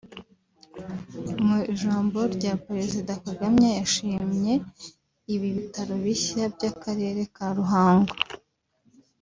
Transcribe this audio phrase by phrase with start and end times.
[1.45, 4.53] Mu ijambo rya Perezida Kagame yashimye
[5.33, 8.13] ibi bitaro bishya by’Akarere ka Ruhango